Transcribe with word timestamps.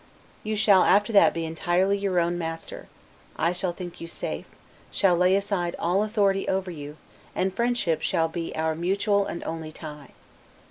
You 0.43 0.55
shall 0.55 0.81
after 0.83 1.13
that 1.13 1.31
be 1.31 1.45
entirely 1.45 1.95
your 1.95 2.19
own 2.19 2.35
master; 2.35 2.87
I 3.35 3.51
shall 3.51 3.71
think 3.71 4.01
you 4.01 4.07
safe; 4.07 4.47
shall 4.89 5.15
lay 5.15 5.35
aside 5.35 5.75
all 5.77 6.01
authority 6.01 6.47
over 6.47 6.71
you, 6.71 6.97
and 7.35 7.53
friendship 7.53 8.01
shall 8.01 8.27
be 8.27 8.51
our 8.55 8.73
mutual 8.73 9.27
and 9.27 9.43
only 9.43 9.71
tie. 9.71 10.09